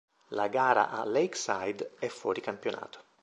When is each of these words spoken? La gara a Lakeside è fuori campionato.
La 0.29 0.47
gara 0.49 0.89
a 0.89 1.05
Lakeside 1.05 1.91
è 1.99 2.07
fuori 2.07 2.41
campionato. 2.41 3.03